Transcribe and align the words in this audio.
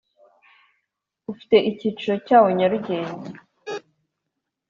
ufite 1.31 1.55
icyicaro 1.69 2.15
cyawo 2.27 2.47
i 2.53 2.57
Nyarugenge 2.59 3.29